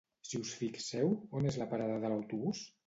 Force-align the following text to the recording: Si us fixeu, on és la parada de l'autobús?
Si 0.29 0.39
us 0.45 0.53
fixeu, 0.61 1.13
on 1.41 1.53
és 1.53 1.61
la 1.65 1.69
parada 1.77 2.03
de 2.07 2.13
l'autobús? 2.15 2.67